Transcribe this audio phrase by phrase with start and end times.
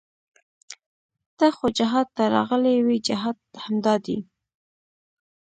[1.37, 4.17] ته خو جهاد ته راغلى وې جهاد همدا دى.